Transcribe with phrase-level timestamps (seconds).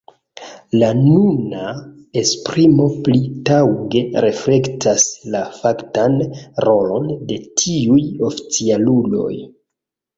[0.83, 1.65] La nuna
[2.21, 6.21] esprimo pli taŭge reflektas la faktan
[6.71, 8.03] rolon de tiuj
[8.33, 9.33] oficialuloj.